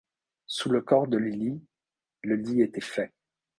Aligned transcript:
Sous 0.47 0.71
le 0.71 0.81
corps 0.81 1.05
de 1.07 1.17
Lilly, 1.19 1.61
le 2.23 2.35
lit 2.35 2.63
était 2.63 2.81
fait. 2.81 3.13